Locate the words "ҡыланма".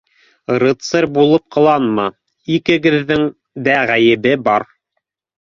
1.55-2.07